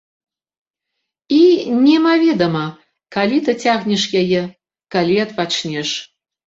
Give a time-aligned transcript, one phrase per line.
[1.37, 1.41] І
[1.87, 2.65] немаведама,
[3.17, 4.43] калі дацягнеш яе,
[4.99, 5.89] калі адпачнеш.